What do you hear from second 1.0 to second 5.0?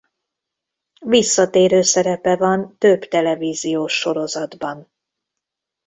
Visszatérő szerepe van több televíziós sorozatban.